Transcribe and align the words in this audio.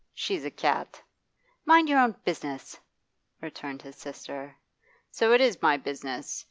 'She's 0.15 0.43
a 0.43 0.49
cat.' 0.49 0.95
'You 0.99 1.03
mind 1.67 1.87
your 1.87 1.99
own 1.99 2.15
business!' 2.25 2.79
returned 3.39 3.83
his 3.83 3.97
sister. 3.97 4.55
'So 5.11 5.31
it 5.31 5.41
is 5.41 5.61
my 5.61 5.77
business. 5.77 6.39